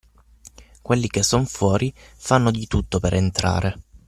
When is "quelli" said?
0.81-1.07